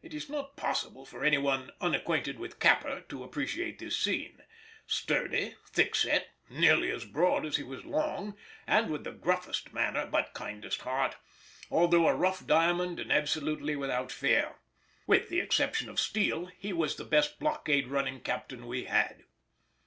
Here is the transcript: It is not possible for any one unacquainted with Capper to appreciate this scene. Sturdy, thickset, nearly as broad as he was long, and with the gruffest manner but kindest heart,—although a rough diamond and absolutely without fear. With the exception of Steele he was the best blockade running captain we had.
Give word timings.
It 0.00 0.14
is 0.14 0.30
not 0.30 0.56
possible 0.56 1.04
for 1.04 1.22
any 1.22 1.36
one 1.36 1.70
unacquainted 1.82 2.38
with 2.38 2.58
Capper 2.58 3.02
to 3.10 3.22
appreciate 3.22 3.78
this 3.78 3.94
scene. 3.98 4.40
Sturdy, 4.86 5.54
thickset, 5.68 6.28
nearly 6.48 6.90
as 6.90 7.04
broad 7.04 7.44
as 7.44 7.56
he 7.56 7.62
was 7.62 7.84
long, 7.84 8.38
and 8.66 8.88
with 8.88 9.04
the 9.04 9.12
gruffest 9.12 9.74
manner 9.74 10.06
but 10.06 10.32
kindest 10.32 10.80
heart,—although 10.80 12.08
a 12.08 12.16
rough 12.16 12.46
diamond 12.46 12.98
and 12.98 13.12
absolutely 13.12 13.76
without 13.76 14.10
fear. 14.10 14.54
With 15.06 15.28
the 15.28 15.40
exception 15.40 15.90
of 15.90 16.00
Steele 16.00 16.46
he 16.58 16.72
was 16.72 16.96
the 16.96 17.04
best 17.04 17.38
blockade 17.38 17.88
running 17.88 18.22
captain 18.22 18.66
we 18.66 18.84
had. 18.84 19.24